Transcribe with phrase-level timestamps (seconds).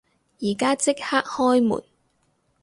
[0.39, 1.83] 而家即刻開門！